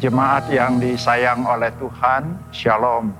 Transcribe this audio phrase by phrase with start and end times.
[0.00, 3.12] Jemaat yang disayang oleh Tuhan, Shalom.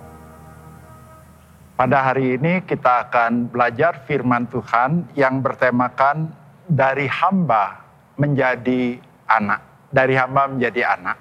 [1.77, 6.33] Pada hari ini kita akan belajar firman Tuhan yang bertemakan
[6.65, 7.85] dari hamba
[8.17, 8.97] menjadi
[9.29, 9.61] anak.
[9.93, 11.21] Dari hamba menjadi anak.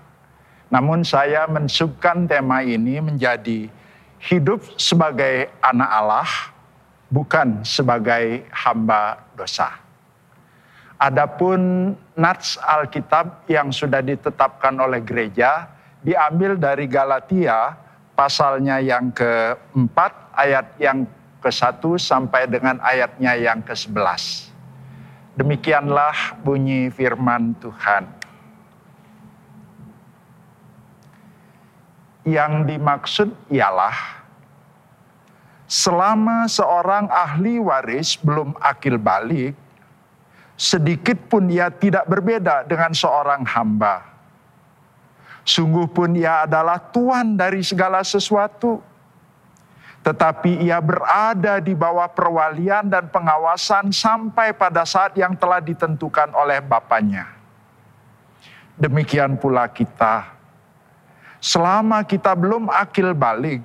[0.71, 3.67] Namun saya mensubkan tema ini menjadi
[4.31, 6.31] hidup sebagai anak Allah,
[7.11, 9.88] bukan sebagai hamba dosa.
[10.99, 15.71] Adapun nats Alkitab yang sudah ditetapkan oleh gereja
[16.03, 17.71] diambil dari Galatia
[18.19, 21.07] pasalnya yang keempat ayat yang
[21.39, 24.51] ke-1 sampai dengan ayatnya yang ke-11.
[25.39, 28.03] Demikianlah bunyi firman Tuhan.
[32.27, 34.19] Yang dimaksud ialah
[35.63, 39.55] selama seorang ahli waris belum akil balik,
[40.59, 44.03] sedikit pun ia tidak berbeda dengan seorang hamba.
[45.47, 48.83] Sungguh pun ia adalah Tuhan dari segala sesuatu.
[50.03, 56.59] Tetapi ia berada di bawah perwalian dan pengawasan sampai pada saat yang telah ditentukan oleh
[56.63, 57.27] Bapaknya.
[58.79, 60.27] Demikian pula kita.
[61.39, 63.63] Selama kita belum akil balik,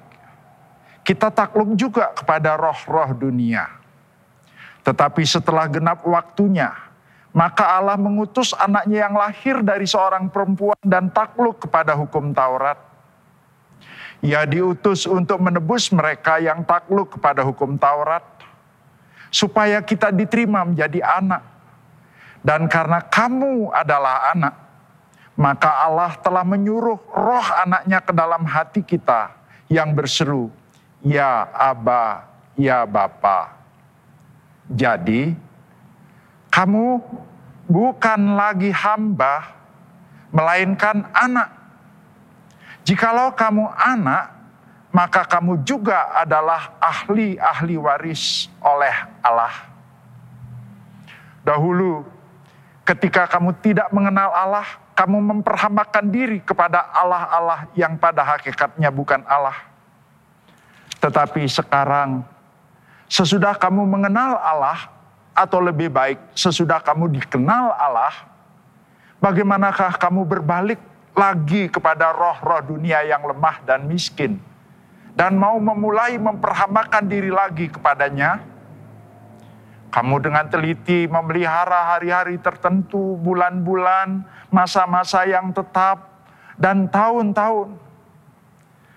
[1.06, 3.83] kita takluk juga kepada roh-roh dunia.
[4.84, 6.70] Tetapi setelah genap waktunya,
[7.32, 12.78] maka Allah mengutus anaknya yang lahir dari seorang perempuan dan takluk kepada hukum Taurat.
[14.20, 18.22] Ia diutus untuk menebus mereka yang takluk kepada hukum Taurat,
[19.32, 21.42] supaya kita diterima menjadi anak.
[22.44, 24.54] Dan karena kamu adalah anak,
[25.34, 29.32] maka Allah telah menyuruh roh anaknya ke dalam hati kita
[29.66, 30.52] yang berseru,
[31.00, 33.53] Ya Aba, Ya Bapa.
[34.70, 35.36] Jadi,
[36.48, 37.02] kamu
[37.68, 39.52] bukan lagi hamba,
[40.32, 41.50] melainkan anak.
[42.84, 44.34] Jikalau kamu anak,
[44.94, 48.94] maka kamu juga adalah ahli-ahli waris oleh
[49.24, 49.52] Allah.
[51.44, 52.06] Dahulu,
[52.86, 59.58] ketika kamu tidak mengenal Allah, kamu memperhambakan diri kepada Allah-Allah yang pada hakikatnya bukan Allah.
[61.02, 62.22] Tetapi sekarang,
[63.08, 64.94] sesudah kamu mengenal Allah,
[65.34, 68.14] atau lebih baik sesudah kamu dikenal Allah,
[69.18, 70.78] bagaimanakah kamu berbalik
[71.14, 74.38] lagi kepada roh-roh dunia yang lemah dan miskin
[75.18, 78.54] dan mau memulai memperhamakan diri lagi kepadanya?
[79.90, 86.10] Kamu dengan teliti memelihara hari-hari tertentu, bulan-bulan, masa-masa yang tetap,
[86.58, 87.78] dan tahun-tahun.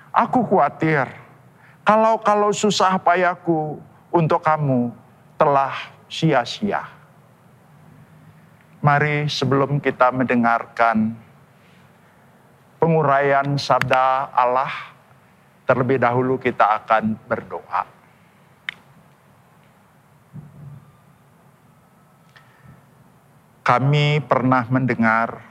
[0.09, 1.05] Aku khawatir
[1.85, 3.77] kalau-kalau susah payahku
[4.17, 4.89] untuk kamu
[5.37, 6.81] telah sia-sia.
[8.81, 11.13] Mari sebelum kita mendengarkan
[12.81, 14.73] penguraian sabda Allah,
[15.69, 17.83] terlebih dahulu kita akan berdoa.
[23.61, 25.43] Kami pernah mendengar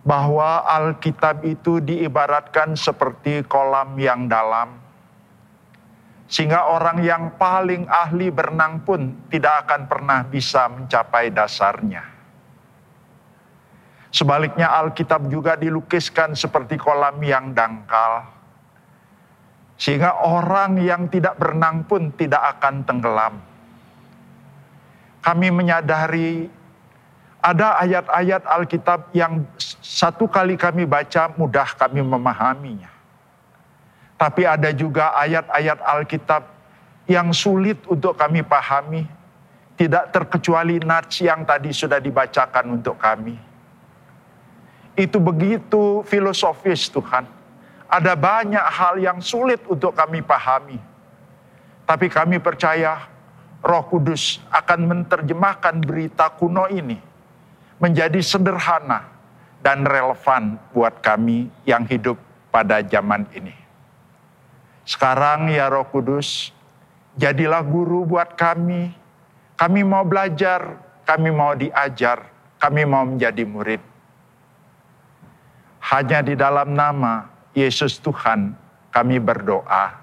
[0.00, 4.85] bahwa Alkitab itu diibaratkan seperti kolam yang dalam
[6.26, 12.02] sehingga orang yang paling ahli berenang pun tidak akan pernah bisa mencapai dasarnya.
[14.10, 18.26] Sebaliknya Alkitab juga dilukiskan seperti kolam yang dangkal.
[19.76, 23.34] Sehingga orang yang tidak berenang pun tidak akan tenggelam.
[25.20, 26.48] Kami menyadari
[27.44, 29.44] ada ayat-ayat Alkitab yang
[29.84, 32.95] satu kali kami baca mudah kami memahaminya.
[34.16, 36.42] Tapi ada juga ayat-ayat Alkitab
[37.04, 39.04] yang sulit untuk kami pahami.
[39.76, 43.36] Tidak terkecuali nats yang tadi sudah dibacakan untuk kami.
[44.96, 47.28] Itu begitu filosofis Tuhan.
[47.84, 50.80] Ada banyak hal yang sulit untuk kami pahami.
[51.84, 53.04] Tapi kami percaya
[53.60, 56.96] Roh Kudus akan menerjemahkan berita kuno ini
[57.76, 59.04] menjadi sederhana
[59.60, 62.16] dan relevan buat kami yang hidup
[62.48, 63.65] pada zaman ini.
[64.86, 66.54] Sekarang ya Roh Kudus,
[67.18, 68.94] jadilah guru buat kami.
[69.58, 72.30] Kami mau belajar, kami mau diajar,
[72.62, 73.82] kami mau menjadi murid.
[75.82, 78.54] Hanya di dalam nama Yesus Tuhan
[78.94, 79.96] kami berdoa.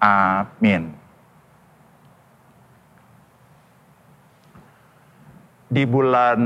[0.00, 0.92] Amin.
[5.70, 6.40] Di bulan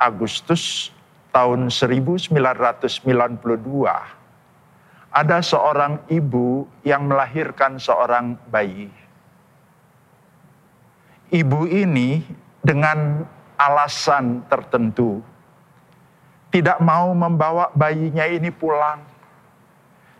[0.00, 0.88] Agustus
[1.30, 2.32] tahun 1992,
[5.14, 8.90] ada seorang ibu yang melahirkan seorang bayi.
[11.30, 12.26] Ibu ini
[12.58, 13.22] dengan
[13.54, 15.22] alasan tertentu
[16.50, 19.02] tidak mau membawa bayinya ini pulang.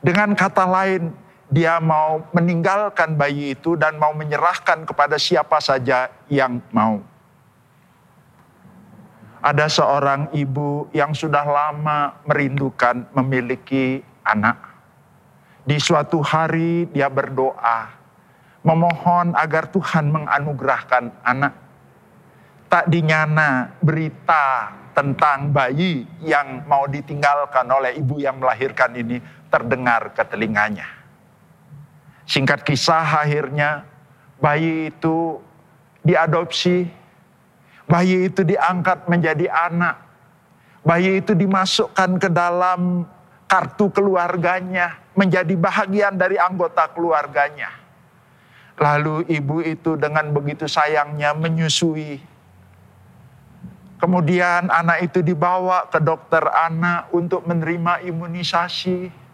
[0.03, 1.15] Dengan kata lain,
[1.47, 6.99] dia mau meninggalkan bayi itu dan mau menyerahkan kepada siapa saja yang mau.
[9.39, 14.74] Ada seorang ibu yang sudah lama merindukan memiliki anak.
[15.65, 17.89] Di suatu hari dia berdoa,
[18.65, 21.55] memohon agar Tuhan menganugerahkan anak.
[22.69, 29.19] Tak dinyana berita tentang bayi yang mau ditinggalkan oleh ibu yang melahirkan ini
[29.49, 30.87] terdengar ke telinganya.
[32.25, 33.85] Singkat kisah akhirnya
[34.41, 35.41] bayi itu
[36.05, 36.89] diadopsi,
[37.89, 39.97] bayi itu diangkat menjadi anak,
[40.85, 43.05] bayi itu dimasukkan ke dalam
[43.45, 47.71] kartu keluarganya, menjadi bahagian dari anggota keluarganya.
[48.75, 52.19] Lalu ibu itu dengan begitu sayangnya menyusui.
[54.03, 59.25] Kemudian anak itu dibawa ke dokter anak untuk menerima imunisasi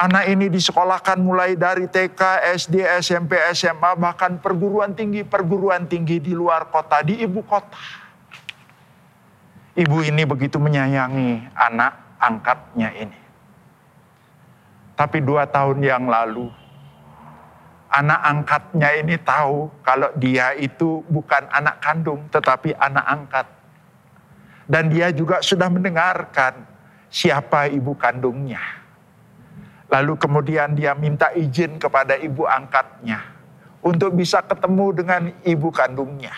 [0.00, 6.32] Anak ini disekolahkan mulai dari TK, SD, SMP, SMA, bahkan perguruan tinggi, perguruan tinggi di
[6.32, 7.76] luar kota, di ibu kota.
[9.76, 13.19] Ibu ini begitu menyayangi anak angkatnya ini.
[15.00, 16.52] Tapi dua tahun yang lalu,
[17.88, 23.46] anak angkatnya ini tahu kalau dia itu bukan anak kandung, tetapi anak angkat.
[24.68, 26.68] Dan dia juga sudah mendengarkan
[27.08, 28.80] siapa ibu kandungnya
[29.90, 33.26] Lalu kemudian dia minta izin kepada ibu angkatnya
[33.82, 36.30] untuk bisa ketemu dengan ibu kandungnya.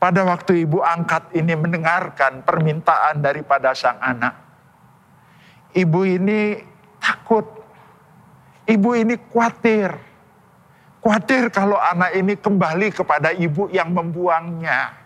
[0.00, 4.32] Pada waktu ibu angkat ini mendengarkan permintaan daripada sang anak,
[5.76, 6.56] ibu ini
[7.04, 7.44] takut,
[8.64, 9.92] ibu ini khawatir.
[11.04, 14.96] Khawatir kalau anak ini kembali kepada ibu yang membuangnya.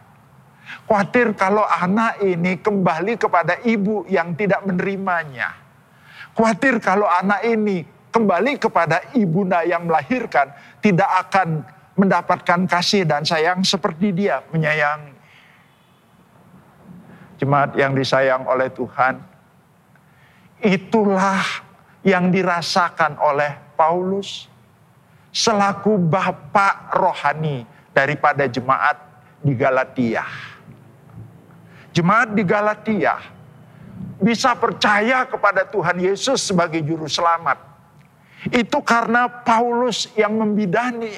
[0.86, 5.68] Khawatir kalau anak ini kembali kepada ibu yang tidak menerimanya
[6.38, 7.82] Khawatir kalau anak ini
[8.14, 11.66] kembali kepada ibunda yang melahirkan, tidak akan
[11.98, 15.18] mendapatkan kasih dan sayang seperti dia menyayangi.
[17.42, 19.18] Jemaat yang disayang oleh Tuhan,
[20.62, 21.42] itulah
[22.06, 24.46] yang dirasakan oleh Paulus
[25.34, 28.96] selaku bapak rohani daripada jemaat
[29.42, 30.24] di Galatia.
[31.94, 33.18] Jemaat di Galatia
[34.18, 37.58] bisa percaya kepada Tuhan Yesus sebagai juru selamat.
[38.54, 41.10] Itu karena Paulus yang membidani,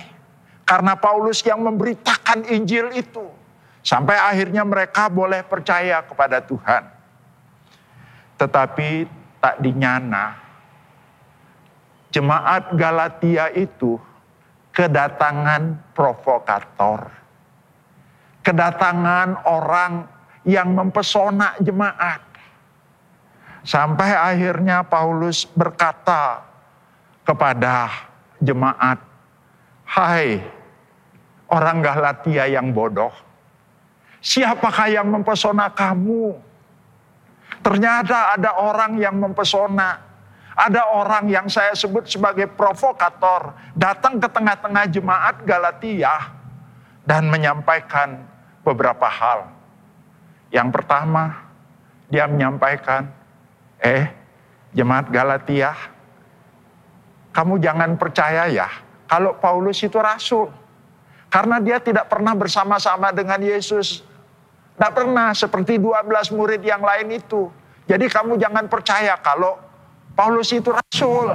[0.65, 3.29] karena Paulus yang memberitakan Injil itu.
[3.81, 6.85] Sampai akhirnya mereka boleh percaya kepada Tuhan.
[8.41, 8.88] Tetapi
[9.41, 10.37] tak dinyana,
[12.10, 13.98] jemaat Galatia itu
[14.70, 17.10] kedatangan provokator.
[18.40, 20.08] Kedatangan orang
[20.48, 22.30] yang mempesona jemaat
[23.60, 26.40] Sampai akhirnya Paulus berkata
[27.28, 27.92] kepada
[28.40, 28.96] jemaat,
[29.84, 30.40] "Hai
[31.52, 33.12] orang Galatia yang bodoh,
[34.24, 36.40] siapakah yang mempesona kamu?"
[37.60, 40.08] Ternyata ada orang yang mempesona.
[40.60, 46.36] Ada orang yang saya sebut sebagai provokator datang ke tengah-tengah jemaat Galatia
[47.08, 48.20] dan menyampaikan
[48.60, 49.48] beberapa hal.
[50.52, 51.48] Yang pertama,
[52.12, 53.08] dia menyampaikan,
[53.81, 54.05] Eh,
[54.76, 55.72] jemaat Galatia,
[57.32, 58.69] kamu jangan percaya ya
[59.08, 60.52] kalau Paulus itu rasul.
[61.32, 64.02] Karena dia tidak pernah bersama-sama dengan Yesus.
[64.76, 67.48] Tidak pernah seperti 12 murid yang lain itu.
[67.86, 69.69] Jadi kamu jangan percaya kalau
[70.20, 71.32] Paulus itu rasul.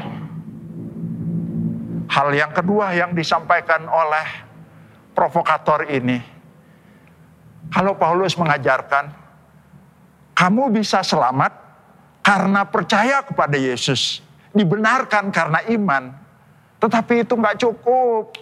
[2.06, 4.46] Hal yang kedua yang disampaikan oleh
[5.18, 6.22] provokator ini.
[7.74, 9.10] Kalau Paulus mengajarkan,
[10.38, 11.50] kamu bisa selamat
[12.22, 14.22] karena percaya kepada Yesus,
[14.54, 16.14] dibenarkan karena iman.
[16.78, 18.38] Tetapi itu nggak cukup.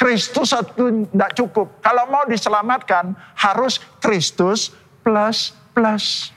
[0.00, 1.84] Kristus itu nggak cukup.
[1.84, 4.72] Kalau mau diselamatkan harus Kristus
[5.04, 6.32] plus plus.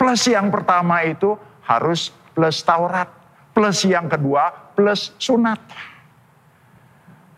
[0.00, 1.36] Plus yang pertama itu
[1.68, 3.12] harus plus Taurat.
[3.52, 5.58] Plus yang kedua plus sunat.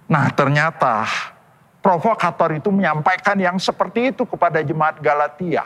[0.06, 1.08] Nah ternyata
[1.80, 5.64] provokator itu menyampaikan yang seperti itu kepada jemaat Galatia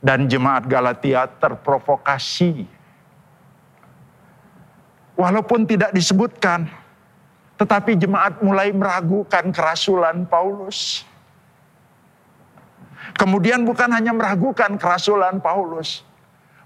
[0.00, 2.64] dan jemaat Galatia terprovokasi.
[5.16, 6.68] Walaupun tidak disebutkan,
[7.56, 11.04] tetapi jemaat mulai meragukan kerasulan Paulus.
[13.16, 16.04] Kemudian bukan hanya meragukan kerasulan Paulus,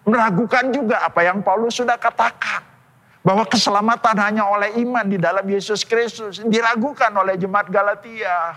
[0.04, 2.66] meragukan juga apa yang Paulus sudah katakan.
[3.20, 6.40] Bahwa keselamatan hanya oleh iman di dalam Yesus Kristus.
[6.40, 8.56] Diragukan oleh jemaat Galatia.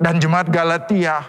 [0.00, 1.22] Dan jemaat Galatia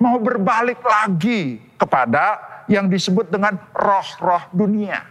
[0.00, 5.04] mau berbalik lagi kepada yang disebut dengan roh-roh dunia.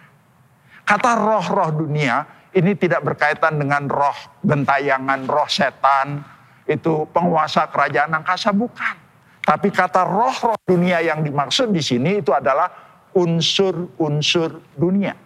[0.88, 2.24] Kata roh-roh dunia
[2.56, 6.24] ini tidak berkaitan dengan roh gentayangan, roh setan,
[6.68, 8.96] itu penguasa kerajaan angkasa bukan.
[9.44, 12.87] Tapi kata roh-roh dunia yang dimaksud di sini itu adalah
[13.18, 15.18] unsur-unsur dunia.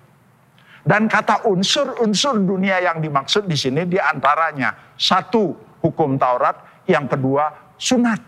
[0.81, 7.75] Dan kata unsur-unsur dunia yang dimaksud di sini di antaranya satu hukum Taurat, yang kedua
[7.77, 8.21] sunat.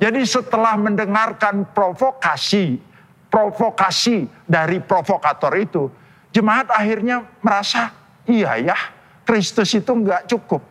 [0.00, 2.80] Jadi setelah mendengarkan provokasi,
[3.28, 5.86] provokasi dari provokator itu,
[6.32, 7.92] jemaat akhirnya merasa,
[8.24, 8.78] iya ya,
[9.22, 10.64] Kristus itu enggak cukup.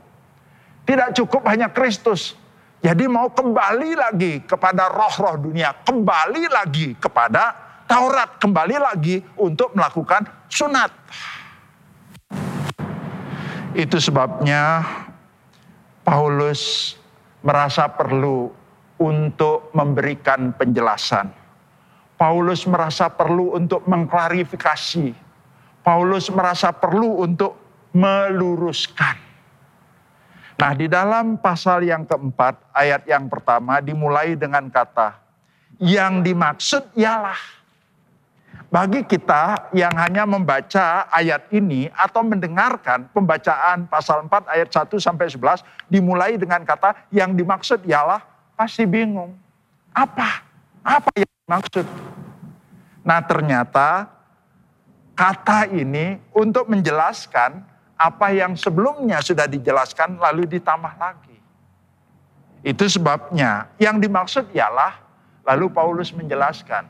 [0.84, 2.34] Tidak cukup hanya Kristus.
[2.80, 7.52] Jadi mau kembali lagi kepada roh-roh dunia, kembali lagi kepada
[7.84, 10.88] Taurat, kembali lagi untuk melakukan sunat.
[13.76, 14.88] Itu sebabnya
[16.08, 16.96] Paulus
[17.44, 18.48] merasa perlu
[18.96, 21.36] untuk memberikan penjelasan.
[22.16, 25.12] Paulus merasa perlu untuk mengklarifikasi.
[25.84, 27.60] Paulus merasa perlu untuk
[27.92, 29.29] meluruskan.
[30.60, 35.16] Nah, di dalam pasal yang keempat, ayat yang pertama dimulai dengan kata,
[35.80, 37.40] yang dimaksud ialah.
[38.68, 45.26] Bagi kita yang hanya membaca ayat ini atau mendengarkan pembacaan pasal 4 ayat 1 sampai
[45.32, 48.22] 11 dimulai dengan kata yang dimaksud ialah
[48.54, 49.34] pasti bingung.
[49.96, 50.46] Apa?
[50.86, 51.88] Apa yang dimaksud?
[53.02, 54.06] Nah ternyata
[55.18, 57.66] kata ini untuk menjelaskan
[58.00, 61.36] apa yang sebelumnya sudah dijelaskan lalu ditambah lagi.
[62.64, 64.96] Itu sebabnya yang dimaksud ialah
[65.44, 66.88] lalu Paulus menjelaskan.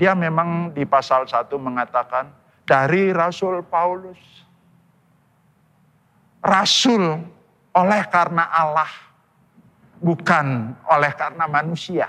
[0.00, 2.32] Dia memang di pasal 1 mengatakan
[2.64, 4.18] dari Rasul Paulus.
[6.40, 7.20] Rasul
[7.76, 8.90] oleh karena Allah
[10.00, 12.08] bukan oleh karena manusia.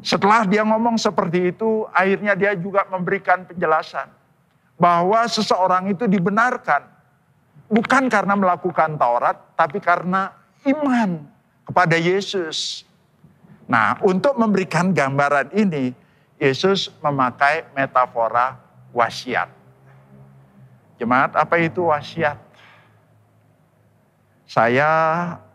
[0.00, 4.15] Setelah dia ngomong seperti itu, akhirnya dia juga memberikan penjelasan
[4.76, 6.96] bahwa seseorang itu dibenarkan
[7.66, 10.30] bukan karena melakukan Taurat, tapi karena
[10.66, 11.26] iman
[11.66, 12.86] kepada Yesus.
[13.66, 15.90] Nah, untuk memberikan gambaran ini,
[16.38, 18.60] Yesus memakai metafora
[18.94, 19.50] wasiat.
[20.96, 22.38] Jemaat, apa itu wasiat?
[24.46, 24.88] Saya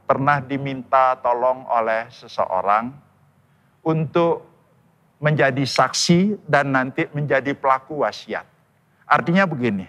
[0.04, 2.92] pernah diminta tolong oleh seseorang
[3.80, 4.44] untuk
[5.24, 8.51] menjadi saksi dan nanti menjadi pelaku wasiat.
[9.12, 9.84] Artinya begini,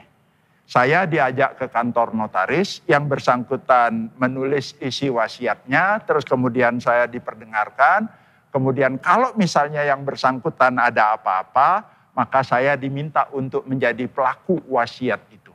[0.67, 8.11] saya diajak ke kantor notaris yang bersangkutan menulis isi wasiatnya, terus kemudian saya diperdengarkan,
[8.51, 11.87] kemudian kalau misalnya yang bersangkutan ada apa-apa,
[12.19, 15.55] maka saya diminta untuk menjadi pelaku wasiat itu.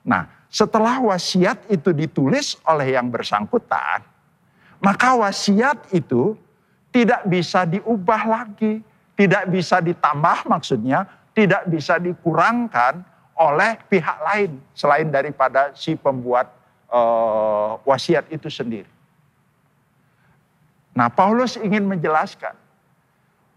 [0.00, 4.00] Nah, setelah wasiat itu ditulis oleh yang bersangkutan,
[4.80, 6.40] maka wasiat itu
[6.88, 8.80] tidak bisa diubah lagi,
[9.12, 13.02] tidak bisa ditambah maksudnya, tidak bisa dikurangkan
[13.34, 16.46] oleh pihak lain selain daripada si pembuat
[16.88, 18.88] uh, wasiat itu sendiri.
[20.94, 22.54] Nah, Paulus ingin menjelaskan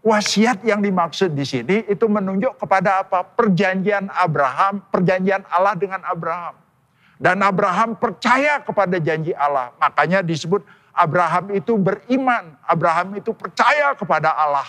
[0.02, 3.22] wasiat yang dimaksud di sini itu menunjuk kepada apa?
[3.22, 6.58] Perjanjian Abraham, perjanjian Allah dengan Abraham.
[7.18, 9.74] Dan Abraham percaya kepada janji Allah.
[9.78, 10.62] Makanya disebut
[10.94, 12.54] Abraham itu beriman.
[12.62, 14.66] Abraham itu percaya kepada Allah.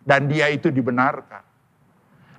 [0.00, 1.44] Dan dia itu dibenarkan.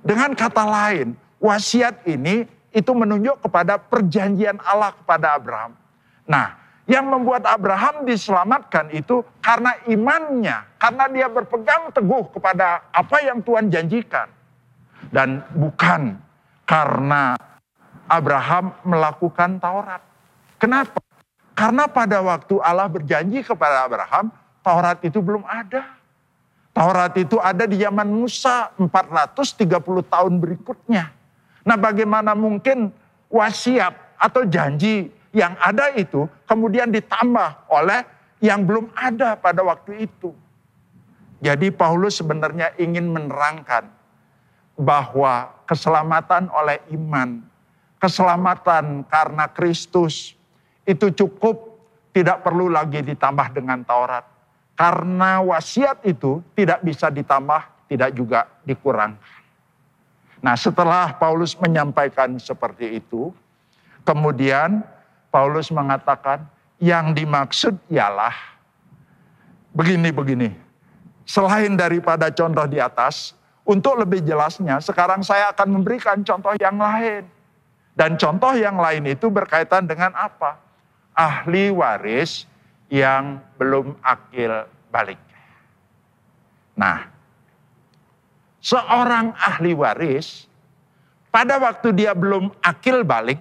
[0.02, 5.78] Dengan kata lain, wasiat ini itu menunjuk kepada perjanjian Allah kepada Abraham.
[6.26, 6.58] Nah,
[6.90, 13.70] yang membuat Abraham diselamatkan itu karena imannya, karena dia berpegang teguh kepada apa yang Tuhan
[13.70, 14.26] janjikan,
[15.14, 16.18] dan bukan
[16.66, 17.38] karena
[18.10, 20.02] Abraham melakukan Taurat.
[20.58, 20.98] Kenapa?
[21.54, 24.34] Karena pada waktu Allah berjanji kepada Abraham,
[24.66, 26.01] Taurat itu belum ada.
[26.72, 29.68] Taurat itu ada di zaman Musa 430
[30.08, 31.12] tahun berikutnya.
[31.62, 32.88] Nah bagaimana mungkin
[33.28, 38.04] wasiat atau janji yang ada itu kemudian ditambah oleh
[38.40, 40.32] yang belum ada pada waktu itu.
[41.44, 43.90] Jadi Paulus sebenarnya ingin menerangkan
[44.80, 47.52] bahwa keselamatan oleh iman
[48.02, 50.34] keselamatan karena Kristus
[50.82, 51.78] itu cukup
[52.10, 54.26] tidak perlu lagi ditambah dengan Taurat.
[54.72, 57.62] Karena wasiat itu tidak bisa ditambah,
[57.92, 59.20] tidak juga dikurangkan.
[60.42, 63.30] Nah setelah Paulus menyampaikan seperti itu,
[64.02, 64.82] kemudian
[65.30, 66.42] Paulus mengatakan
[66.82, 68.34] yang dimaksud ialah
[69.70, 70.50] begini-begini.
[71.22, 77.22] Selain daripada contoh di atas, untuk lebih jelasnya sekarang saya akan memberikan contoh yang lain.
[77.94, 80.58] Dan contoh yang lain itu berkaitan dengan apa?
[81.14, 82.50] Ahli waris
[82.92, 85.16] yang belum akil balik.
[86.76, 87.08] Nah,
[88.60, 90.44] seorang ahli waris
[91.32, 93.40] pada waktu dia belum akil balik,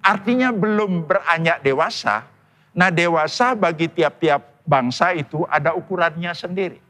[0.00, 2.24] artinya belum beranjak dewasa.
[2.72, 6.80] Nah, dewasa bagi tiap-tiap bangsa itu ada ukurannya sendiri.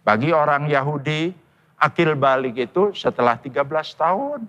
[0.00, 1.36] Bagi orang Yahudi,
[1.76, 3.60] akil balik itu setelah 13
[3.92, 4.48] tahun.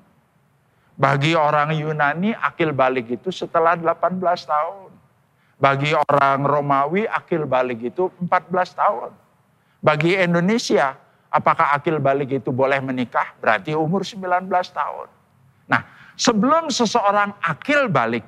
[0.96, 4.16] Bagi orang Yunani, akil balik itu setelah 18
[4.48, 4.85] tahun.
[5.56, 9.12] Bagi orang Romawi, akil balik itu 14 tahun.
[9.80, 11.00] Bagi Indonesia,
[11.32, 13.32] apakah akil balik itu boleh menikah?
[13.40, 15.08] Berarti umur 19 tahun.
[15.72, 15.82] Nah,
[16.20, 18.28] sebelum seseorang akil balik,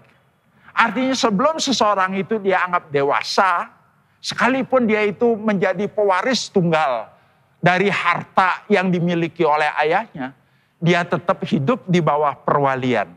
[0.72, 3.76] artinya sebelum seseorang itu dia anggap dewasa,
[4.24, 7.12] sekalipun dia itu menjadi pewaris tunggal
[7.60, 10.32] dari harta yang dimiliki oleh ayahnya,
[10.80, 13.12] dia tetap hidup di bawah perwalian.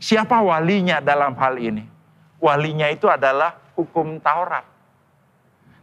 [0.00, 1.99] Siapa walinya dalam hal ini?
[2.40, 4.64] Walinya itu adalah hukum Taurat.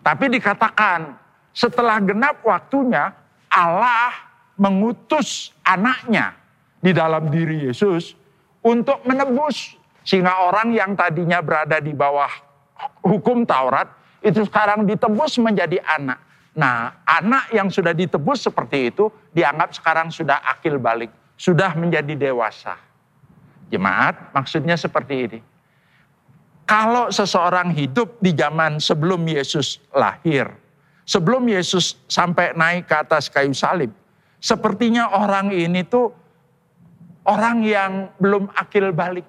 [0.01, 1.13] Tapi dikatakan
[1.53, 3.13] setelah genap waktunya
[3.49, 4.13] Allah
[4.57, 6.33] mengutus anaknya
[6.81, 8.17] di dalam diri Yesus
[8.65, 12.31] untuk menebus sehingga orang yang tadinya berada di bawah
[13.05, 13.89] hukum Taurat
[14.23, 16.19] itu sekarang ditebus menjadi anak.
[16.57, 22.73] Nah, anak yang sudah ditebus seperti itu dianggap sekarang sudah akil balik, sudah menjadi dewasa.
[23.69, 25.39] Jemaat, maksudnya seperti ini.
[26.67, 30.51] Kalau seseorang hidup di zaman sebelum Yesus lahir,
[31.07, 33.87] sebelum Yesus sampai naik ke atas kayu salib,
[34.43, 36.11] sepertinya orang ini tuh
[37.23, 39.23] orang yang belum akil balik,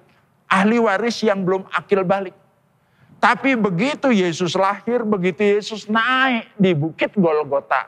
[0.50, 2.34] ahli waris yang belum akil balik.
[3.22, 7.86] Tapi begitu Yesus lahir, begitu Yesus naik di bukit Golgota,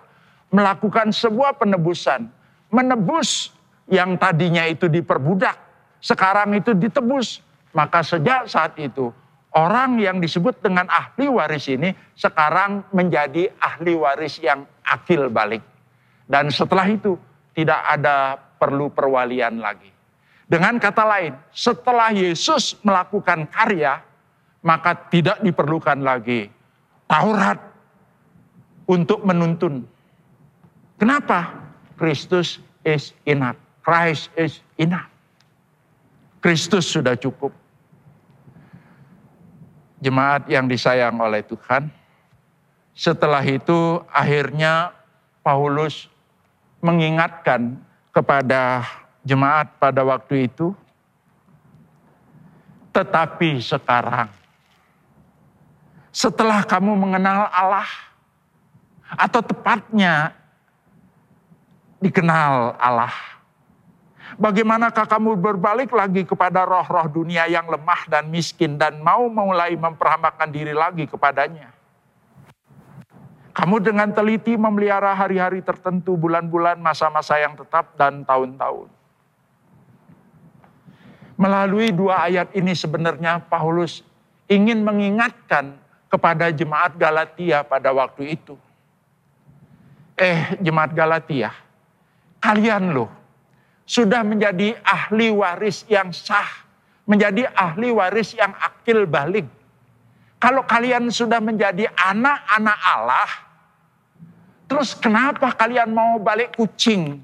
[0.55, 2.31] melakukan sebuah penebusan,
[2.71, 3.51] menebus
[3.91, 5.59] yang tadinya itu diperbudak,
[5.99, 7.43] sekarang itu ditebus.
[7.71, 9.15] Maka sejak saat itu,
[9.57, 15.63] orang yang disebut dengan ahli waris ini sekarang menjadi ahli waris yang akil balik.
[16.31, 17.19] Dan setelah itu
[17.55, 19.91] tidak ada perlu perwalian lagi.
[20.51, 24.03] Dengan kata lain, setelah Yesus melakukan karya,
[24.67, 26.51] maka tidak diperlukan lagi
[27.11, 27.59] Taurat
[28.87, 29.83] untuk menuntun.
[30.95, 31.59] Kenapa?
[31.99, 33.59] Kristus is enough.
[33.83, 35.11] Christ is enough.
[36.39, 37.51] Kristus sudah cukup.
[40.01, 41.93] Jemaat yang disayang oleh Tuhan.
[42.97, 44.97] Setelah itu akhirnya
[45.45, 46.09] Paulus
[46.81, 47.77] mengingatkan
[48.11, 48.85] kepada
[49.25, 50.73] jemaat pada waktu itu.
[52.91, 54.41] Tetapi sekarang
[56.11, 57.87] setelah kamu mengenal Allah,
[59.15, 60.35] atau tepatnya
[62.03, 63.15] dikenal Allah.
[64.39, 70.55] Bagaimanakah kamu berbalik lagi kepada roh-roh dunia yang lemah dan miskin dan mau mulai memperhamakan
[70.55, 71.75] diri lagi kepadanya?
[73.51, 78.87] Kamu dengan teliti memelihara hari-hari tertentu, bulan-bulan, masa-masa yang tetap, dan tahun-tahun.
[81.35, 84.07] Melalui dua ayat ini sebenarnya Paulus
[84.47, 85.75] ingin mengingatkan
[86.07, 88.55] kepada jemaat Galatia pada waktu itu.
[90.21, 91.51] Eh, jemaat Galatia,
[92.45, 93.20] kalian loh
[93.91, 96.47] sudah menjadi ahli waris yang sah,
[97.11, 99.51] menjadi ahli waris yang akil balik.
[100.39, 103.31] Kalau kalian sudah menjadi anak-anak Allah,
[104.71, 107.19] terus kenapa kalian mau balik kucing?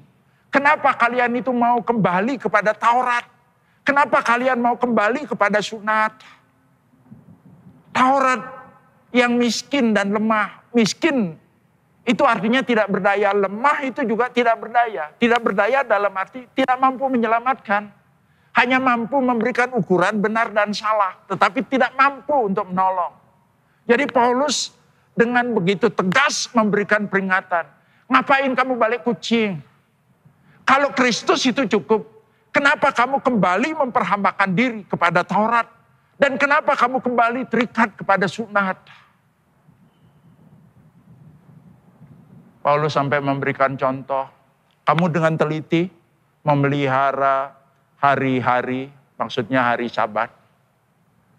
[0.51, 3.23] Kenapa kalian itu mau kembali kepada Taurat?
[3.87, 6.19] Kenapa kalian mau kembali kepada sunat?
[7.95, 8.43] Taurat
[9.15, 10.67] yang miskin dan lemah.
[10.75, 11.39] Miskin
[12.07, 15.11] itu artinya tidak berdaya, lemah itu juga tidak berdaya.
[15.19, 17.91] Tidak berdaya dalam arti tidak mampu menyelamatkan.
[18.55, 23.11] Hanya mampu memberikan ukuran benar dan salah, tetapi tidak mampu untuk menolong.
[23.83, 24.71] Jadi Paulus
[25.11, 27.67] dengan begitu tegas memberikan peringatan.
[28.07, 29.59] Ngapain kamu balik kucing?
[30.63, 32.07] Kalau Kristus itu cukup,
[32.55, 35.67] kenapa kamu kembali memperhambakan diri kepada Taurat?
[36.15, 38.79] Dan kenapa kamu kembali terikat kepada sunat?
[42.67, 44.27] Paulus sampai memberikan contoh,
[44.83, 45.87] kamu dengan teliti
[46.43, 47.55] memelihara
[47.95, 50.27] hari-hari, maksudnya hari sabat.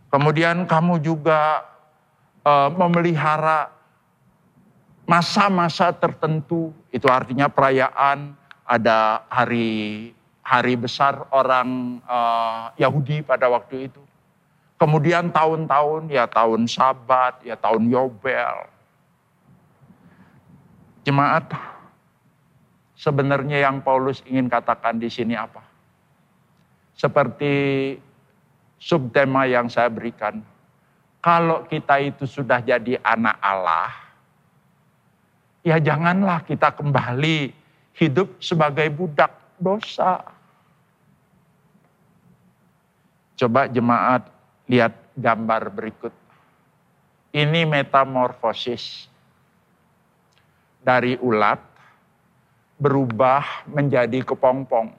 [0.09, 1.69] Kemudian kamu juga
[2.49, 3.69] uh, memelihara
[5.05, 8.33] masa-masa tertentu, itu artinya perayaan,
[8.64, 14.01] ada hari hari besar orang uh, Yahudi pada waktu itu.
[14.81, 18.78] Kemudian tahun-tahun, ya tahun sabat, ya tahun yobel.
[21.18, 21.50] Jemaat,
[22.94, 25.66] sebenarnya yang Paulus ingin katakan di sini apa?
[26.94, 27.50] Seperti
[28.78, 30.38] subtema yang saya berikan,
[31.18, 33.90] kalau kita itu sudah jadi anak Allah,
[35.66, 37.50] ya janganlah kita kembali
[37.98, 40.22] hidup sebagai budak dosa.
[43.35, 44.22] Coba jemaat
[44.70, 46.14] lihat gambar berikut.
[47.35, 49.11] Ini metamorfosis
[50.83, 51.59] dari ulat
[52.79, 54.95] berubah menjadi kepompong.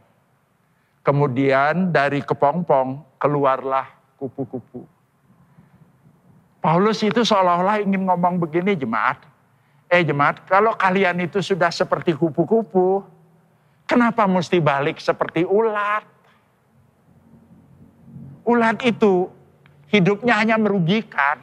[0.99, 3.87] Kemudian dari kepompong keluarlah
[4.19, 4.83] kupu-kupu.
[6.59, 9.23] Paulus itu seolah-olah ingin ngomong begini jemaat.
[9.89, 13.01] Eh jemaat, kalau kalian itu sudah seperti kupu-kupu,
[13.87, 16.05] kenapa mesti balik seperti ulat?
[18.43, 19.31] Ulat itu
[19.89, 21.41] hidupnya hanya merugikan.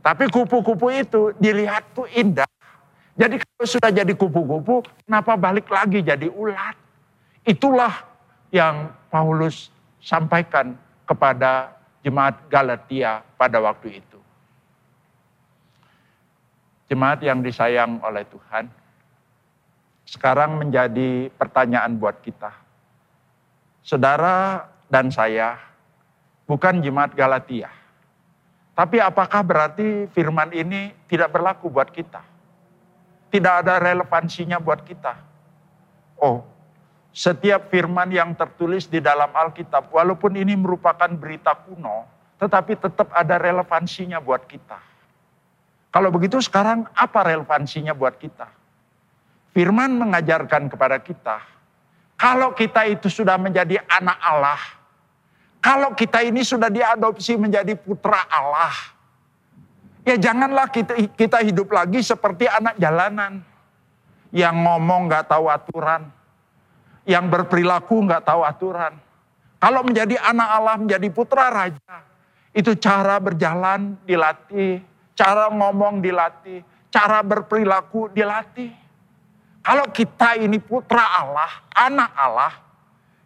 [0.00, 2.48] Tapi kupu-kupu itu dilihat tuh indah.
[3.18, 6.78] Jadi kalau sudah jadi kupu-kupu, kenapa balik lagi jadi ulat?
[7.42, 8.06] Itulah
[8.54, 11.74] yang Paulus sampaikan kepada
[12.06, 14.18] jemaat Galatia pada waktu itu.
[16.86, 18.70] Jemaat yang disayang oleh Tuhan,
[20.06, 22.54] sekarang menjadi pertanyaan buat kita.
[23.82, 25.58] Saudara dan saya
[26.46, 27.68] bukan jemaat Galatia.
[28.78, 32.27] Tapi apakah berarti firman ini tidak berlaku buat kita?
[33.28, 35.14] Tidak ada relevansinya buat kita.
[36.18, 36.42] Oh,
[37.14, 42.06] setiap firman yang tertulis di dalam Alkitab, walaupun ini merupakan berita kuno,
[42.38, 44.78] tetapi tetap ada relevansinya buat kita.
[45.88, 48.46] Kalau begitu sekarang apa relevansinya buat kita?
[49.56, 51.40] Firman mengajarkan kepada kita,
[52.14, 54.60] kalau kita itu sudah menjadi anak Allah,
[55.58, 58.74] kalau kita ini sudah diadopsi menjadi putra Allah,
[60.08, 63.44] Ya janganlah kita, kita hidup lagi seperti anak jalanan.
[64.32, 66.08] Yang ngomong gak tahu aturan.
[67.04, 68.96] Yang berperilaku gak tahu aturan.
[69.60, 72.08] Kalau menjadi anak Allah, menjadi putra raja.
[72.56, 74.80] Itu cara berjalan dilatih.
[75.12, 76.64] Cara ngomong dilatih.
[76.88, 78.72] Cara berperilaku dilatih.
[79.60, 82.54] Kalau kita ini putra Allah, anak Allah,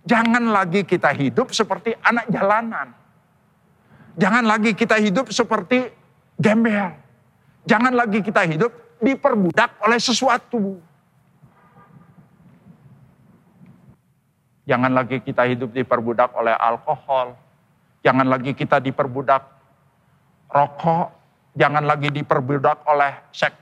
[0.03, 2.91] jangan lagi kita hidup seperti anak jalanan.
[4.19, 6.02] Jangan lagi kita hidup seperti
[6.43, 6.91] gembel.
[7.63, 10.83] Jangan lagi kita hidup diperbudak oleh sesuatu.
[14.67, 17.39] Jangan lagi kita hidup diperbudak oleh alkohol.
[18.03, 19.43] Jangan lagi kita diperbudak
[20.51, 21.15] rokok.
[21.55, 23.59] Jangan lagi diperbudak oleh seks.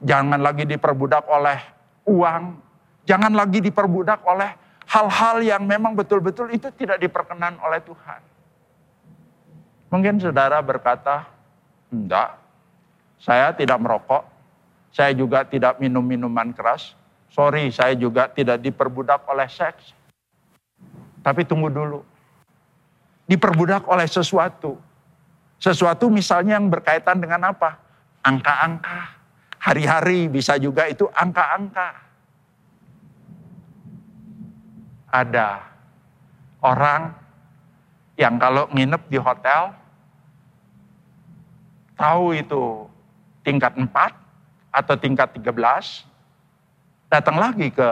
[0.00, 1.58] Jangan lagi diperbudak oleh
[2.08, 2.44] uang.
[3.04, 4.50] Jangan lagi diperbudak oleh
[4.86, 8.20] hal-hal yang memang betul-betul itu tidak diperkenan oleh Tuhan.
[9.92, 11.28] Mungkin saudara berkata,
[11.92, 12.40] Enggak.
[13.20, 14.24] Saya tidak merokok.
[14.90, 16.96] Saya juga tidak minum minuman keras.
[17.32, 19.92] Sorry, saya juga tidak diperbudak oleh seks.
[21.22, 22.00] Tapi tunggu dulu.
[23.28, 24.76] Diperbudak oleh sesuatu.
[25.62, 27.78] Sesuatu misalnya yang berkaitan dengan apa?
[28.26, 29.22] Angka-angka.
[29.62, 32.02] Hari-hari bisa juga itu angka-angka.
[35.12, 35.62] Ada
[36.66, 37.14] orang
[38.18, 39.81] yang kalau nginep di hotel
[42.02, 42.90] tahu itu
[43.46, 43.86] tingkat 4
[44.74, 46.02] atau tingkat 13,
[47.06, 47.86] datang lagi ke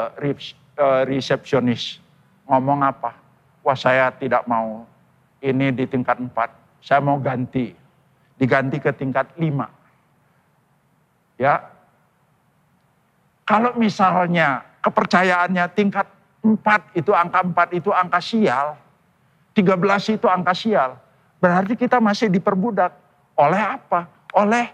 [1.06, 2.02] resepsionis.
[2.50, 3.14] Ngomong apa?
[3.62, 4.82] Wah saya tidak mau
[5.38, 6.34] ini di tingkat 4,
[6.82, 7.70] saya mau ganti.
[8.34, 9.70] Diganti ke tingkat 5.
[11.38, 11.70] Ya,
[13.46, 16.08] kalau misalnya kepercayaannya tingkat
[16.42, 18.74] 4 itu angka 4 itu angka sial,
[19.54, 20.96] 13 itu angka sial,
[21.38, 22.96] berarti kita masih diperbudak
[23.40, 24.06] oleh apa?
[24.36, 24.68] Oleh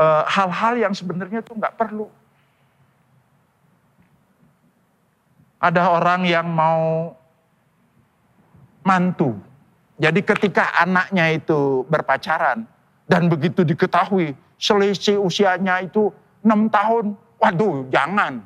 [0.00, 2.08] eh, hal-hal uh, yang sebenarnya itu nggak perlu.
[5.58, 7.12] Ada orang yang mau
[8.86, 9.36] mantu.
[9.98, 12.62] Jadi ketika anaknya itu berpacaran
[13.10, 16.14] dan begitu diketahui selisih usianya itu
[16.46, 18.42] enam tahun, waduh jangan.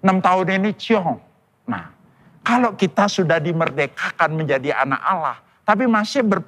[0.00, 1.20] enam tahun ini ciong.
[1.68, 1.92] Nah,
[2.40, 6.40] kalau kita sudah dimerdekakan menjadi anak Allah, tapi masih ber,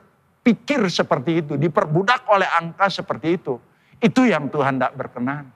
[0.43, 3.57] pikir seperti itu, diperbudak oleh angka seperti itu.
[4.03, 5.47] Itu yang Tuhan tidak berkenan.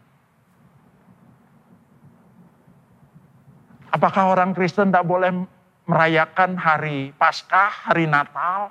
[3.90, 5.34] Apakah orang Kristen tidak boleh
[5.86, 8.70] merayakan hari Paskah, hari Natal?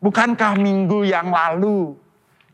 [0.00, 1.92] Bukankah minggu yang lalu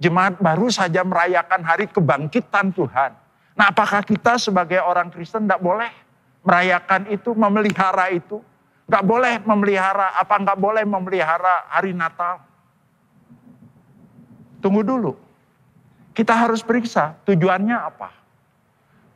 [0.03, 3.15] jemaat baru saja merayakan hari kebangkitan Tuhan?
[3.55, 5.93] Nah apakah kita sebagai orang Kristen tidak boleh
[6.43, 8.43] merayakan itu, memelihara itu?
[8.87, 12.39] Gak boleh memelihara, apa nggak boleh memelihara hari Natal?
[14.63, 15.19] Tunggu dulu.
[16.15, 18.09] Kita harus periksa tujuannya apa.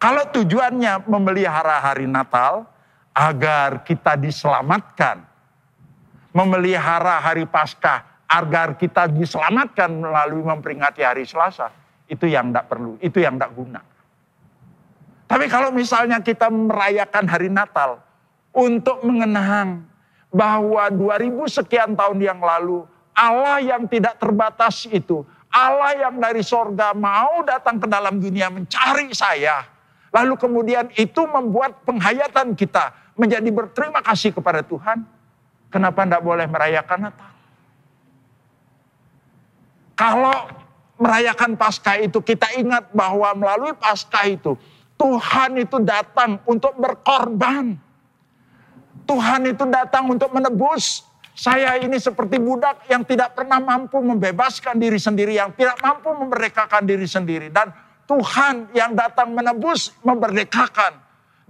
[0.03, 2.67] Kalau tujuannya memelihara hari Natal
[3.15, 5.23] agar kita diselamatkan,
[6.35, 11.71] memelihara hari Paskah agar kita diselamatkan melalui memperingati hari Selasa,
[12.11, 13.81] itu yang tidak perlu, itu yang tidak guna.
[15.31, 18.03] Tapi kalau misalnya kita merayakan hari Natal
[18.51, 19.87] untuk mengenang
[20.31, 26.95] bahwa 2000 sekian tahun yang lalu Allah yang tidak terbatas itu, Allah yang dari sorga
[26.95, 29.67] mau datang ke dalam dunia mencari saya.
[30.11, 35.05] Lalu kemudian itu membuat penghayatan kita menjadi berterima kasih kepada Tuhan.
[35.71, 37.31] Kenapa tidak boleh merayakan Natal?
[39.95, 40.39] Kalau
[40.97, 44.57] merayakan Paskah itu kita ingat bahwa melalui Paskah itu
[44.97, 47.77] Tuhan itu datang untuk berkorban.
[49.11, 51.03] Tuhan itu datang untuk menebus.
[51.35, 56.87] Saya ini seperti budak yang tidak pernah mampu membebaskan diri sendiri, yang tidak mampu memerdekakan
[56.87, 57.51] diri sendiri.
[57.51, 57.75] Dan
[58.07, 60.95] Tuhan yang datang menebus, memerdekakan.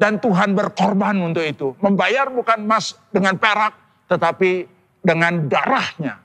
[0.00, 1.76] Dan Tuhan berkorban untuk itu.
[1.84, 3.76] Membayar bukan emas dengan perak,
[4.08, 4.64] tetapi
[5.04, 6.16] dengan darahnya.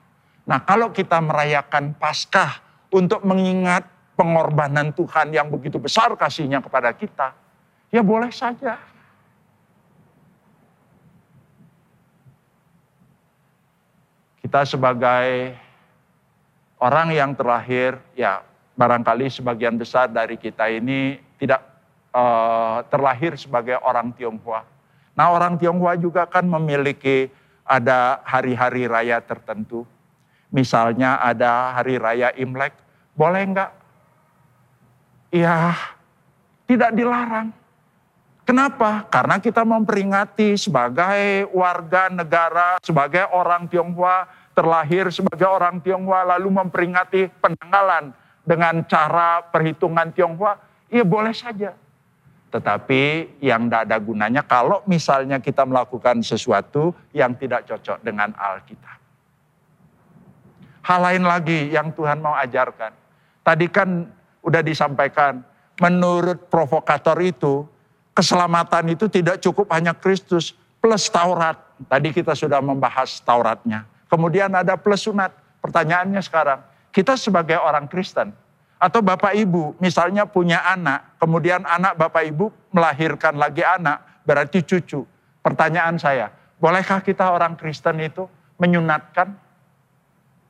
[0.48, 3.84] Nah kalau kita merayakan Paskah untuk mengingat
[4.16, 7.36] pengorbanan Tuhan yang begitu besar kasihnya kepada kita,
[7.92, 8.95] ya boleh saja.
[14.46, 15.58] Kita sebagai
[16.78, 18.46] orang yang terlahir, ya
[18.78, 21.66] barangkali sebagian besar dari kita ini tidak
[22.14, 24.62] uh, terlahir sebagai orang Tionghoa.
[25.18, 27.26] Nah orang Tionghoa juga kan memiliki
[27.66, 29.82] ada hari-hari raya tertentu.
[30.54, 32.70] Misalnya ada hari raya Imlek,
[33.18, 33.74] boleh enggak
[35.34, 35.74] ya
[36.70, 37.50] tidak dilarang.
[38.46, 39.02] Kenapa?
[39.10, 47.26] Karena kita memperingati sebagai warga negara, sebagai orang Tionghoa, terlahir sebagai orang Tionghoa, lalu memperingati
[47.42, 48.14] penanggalan
[48.46, 51.74] dengan cara perhitungan Tionghoa, ya boleh saja.
[52.54, 58.98] Tetapi yang tidak ada gunanya kalau misalnya kita melakukan sesuatu yang tidak cocok dengan Alkitab.
[60.86, 62.94] Hal lain lagi yang Tuhan mau ajarkan.
[63.42, 64.06] Tadi kan
[64.38, 65.42] udah disampaikan.
[65.82, 67.66] Menurut provokator itu,
[68.16, 71.60] keselamatan itu tidak cukup hanya Kristus plus Taurat.
[71.84, 73.84] Tadi kita sudah membahas Tauratnya.
[74.08, 75.36] Kemudian ada plus sunat.
[75.60, 78.32] Pertanyaannya sekarang, kita sebagai orang Kristen
[78.80, 85.04] atau Bapak Ibu misalnya punya anak, kemudian anak Bapak Ibu melahirkan lagi anak, berarti cucu.
[85.42, 86.30] Pertanyaan saya,
[86.62, 89.36] bolehkah kita orang Kristen itu menyunatkan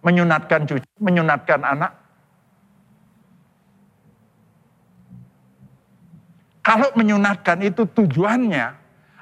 [0.06, 2.05] menyunatkan cucu, menyunatkan anak?
[6.66, 8.66] Kalau menyunatkan itu tujuannya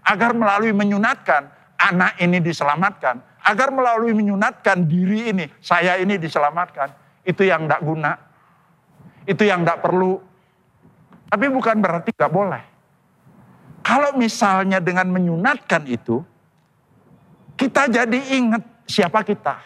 [0.00, 6.88] agar melalui menyunatkan anak ini diselamatkan, agar melalui menyunatkan diri ini, saya ini diselamatkan.
[7.20, 8.16] Itu yang tidak guna.
[9.28, 10.16] Itu yang tidak perlu.
[11.28, 12.64] Tapi bukan berarti gak boleh.
[13.84, 16.24] Kalau misalnya dengan menyunatkan itu,
[17.60, 19.60] kita jadi ingat siapa kita.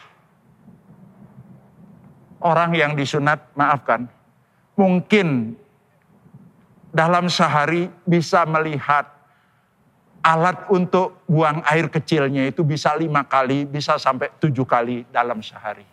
[2.42, 4.10] Orang yang disunat, maafkan,
[4.74, 5.54] mungkin
[6.98, 9.06] dalam sehari bisa melihat
[10.18, 15.86] alat untuk buang air kecilnya itu bisa lima kali, bisa sampai tujuh kali dalam sehari.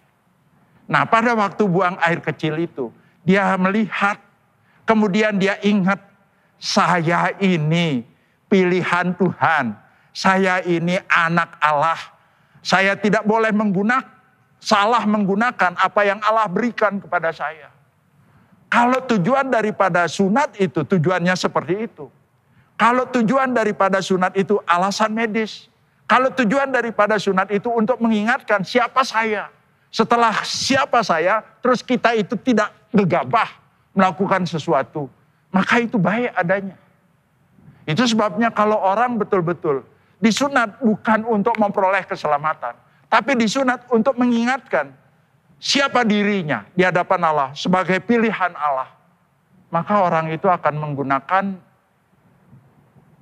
[0.90, 2.90] Nah pada waktu buang air kecil itu,
[3.22, 4.18] dia melihat,
[4.90, 6.02] kemudian dia ingat,
[6.58, 8.02] saya ini
[8.50, 9.78] pilihan Tuhan,
[10.10, 12.02] saya ini anak Allah,
[12.66, 14.10] saya tidak boleh menggunakan,
[14.58, 17.75] salah menggunakan apa yang Allah berikan kepada saya.
[18.76, 22.12] Kalau tujuan daripada sunat itu tujuannya seperti itu.
[22.76, 25.72] Kalau tujuan daripada sunat itu alasan medis.
[26.04, 29.48] Kalau tujuan daripada sunat itu untuk mengingatkan siapa saya.
[29.88, 33.48] Setelah siapa saya, terus kita itu tidak gegabah
[33.96, 35.08] melakukan sesuatu.
[35.56, 36.76] Maka itu baik adanya.
[37.88, 39.88] Itu sebabnya kalau orang betul-betul
[40.20, 42.76] disunat bukan untuk memperoleh keselamatan.
[43.08, 44.92] Tapi disunat untuk mengingatkan
[45.60, 48.92] siapa dirinya di hadapan Allah sebagai pilihan Allah,
[49.72, 51.46] maka orang itu akan menggunakan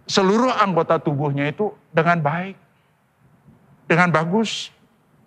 [0.06, 2.56] seluruh anggota tubuhnya itu dengan baik,
[3.88, 4.70] dengan bagus.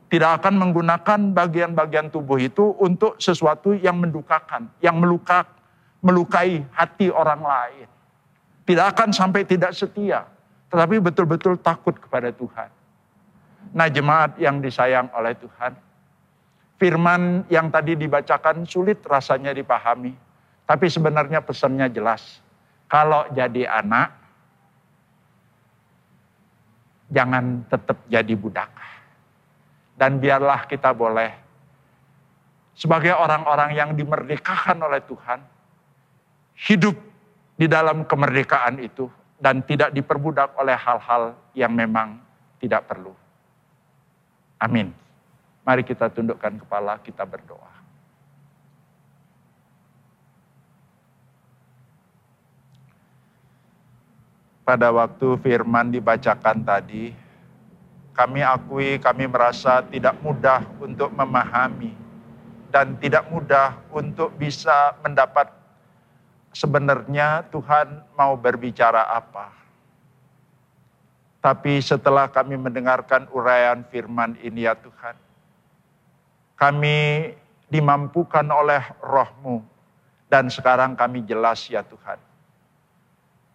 [0.06, 5.50] Tidak akan menggunakan bagian-bagian tubuh itu untuk sesuatu yang mendukakan, yang melukak,
[5.98, 7.90] melukai hati orang lain.
[8.62, 10.22] Tidak akan sampai tidak setia,
[10.70, 12.70] tetapi betul-betul takut kepada Tuhan.
[13.74, 15.74] Nah jemaat yang disayang oleh Tuhan,
[16.76, 20.12] firman yang tadi dibacakan sulit rasanya dipahami.
[20.66, 22.42] Tapi sebenarnya pesannya jelas.
[22.86, 24.14] Kalau jadi anak,
[27.10, 28.70] jangan tetap jadi budak.
[29.96, 31.30] Dan biarlah kita boleh
[32.76, 35.40] sebagai orang-orang yang dimerdekakan oleh Tuhan,
[36.68, 36.96] hidup
[37.56, 39.08] di dalam kemerdekaan itu
[39.40, 42.20] dan tidak diperbudak oleh hal-hal yang memang
[42.60, 43.16] tidak perlu.
[44.60, 45.05] Amin.
[45.66, 47.74] Mari kita tundukkan kepala, kita berdoa.
[54.62, 57.10] Pada waktu firman dibacakan tadi,
[58.14, 61.92] kami akui kami merasa tidak mudah untuk memahami
[62.70, 65.50] dan tidak mudah untuk bisa mendapat
[66.54, 69.50] sebenarnya Tuhan mau berbicara apa.
[71.42, 75.25] Tapi setelah kami mendengarkan uraian firman ini ya Tuhan,
[76.56, 77.30] kami
[77.68, 79.60] dimampukan oleh rohmu
[80.26, 82.18] dan sekarang kami jelas ya Tuhan.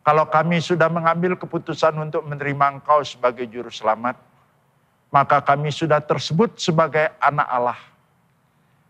[0.01, 4.17] Kalau kami sudah mengambil keputusan untuk menerima Engkau sebagai juru selamat,
[5.13, 7.79] maka kami sudah tersebut sebagai anak Allah.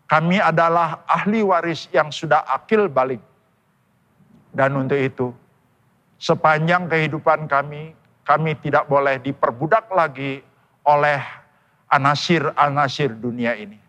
[0.08, 3.20] Kami adalah ahli waris yang sudah akil balik.
[4.52, 5.32] Dan untuk itu,
[6.16, 7.92] sepanjang kehidupan kami,
[8.24, 10.40] kami tidak boleh diperbudak lagi
[10.84, 11.20] oleh
[11.92, 13.81] anasir-anasir dunia ini.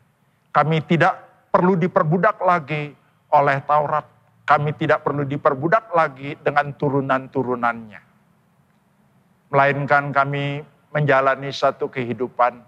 [0.54, 2.94] Kami tidak perlu diperbudak lagi
[3.34, 4.06] oleh Taurat.
[4.46, 8.02] Kami tidak perlu diperbudak lagi dengan turunan-turunannya.
[9.50, 10.62] Melainkan kami
[10.94, 12.62] menjalani satu kehidupan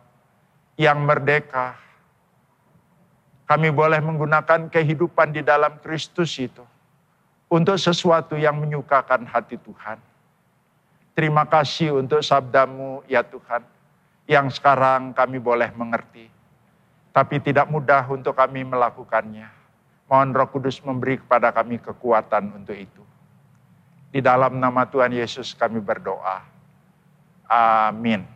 [0.82, 1.78] yang merdeka.
[3.46, 6.66] Kami boleh menggunakan kehidupan di dalam Kristus itu
[7.46, 10.02] untuk sesuatu yang menyukakan hati Tuhan.
[11.14, 13.64] Terima kasih untuk sabdamu ya Tuhan,
[14.28, 16.35] yang sekarang kami boleh mengerti.
[17.16, 19.48] Tapi tidak mudah untuk kami melakukannya.
[20.12, 23.00] Mohon roh kudus memberi kepada kami kekuatan untuk itu.
[24.12, 26.44] Di dalam nama Tuhan Yesus kami berdoa.
[27.48, 28.35] Amin.